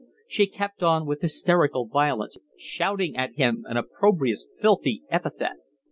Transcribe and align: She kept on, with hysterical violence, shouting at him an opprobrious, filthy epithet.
She 0.27 0.47
kept 0.47 0.81
on, 0.81 1.05
with 1.05 1.21
hysterical 1.21 1.85
violence, 1.85 2.39
shouting 2.57 3.15
at 3.15 3.35
him 3.35 3.65
an 3.67 3.77
opprobrious, 3.77 4.49
filthy 4.57 5.03
epithet. 5.11 5.57